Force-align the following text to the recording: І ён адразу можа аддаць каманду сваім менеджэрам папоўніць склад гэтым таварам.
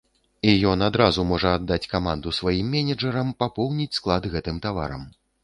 І 0.51 0.53
ён 0.69 0.79
адразу 0.85 1.25
можа 1.31 1.51
аддаць 1.57 1.87
каманду 1.91 2.33
сваім 2.39 2.73
менеджэрам 2.77 3.29
папоўніць 3.45 3.97
склад 4.01 4.23
гэтым 4.35 4.57
таварам. 4.67 5.07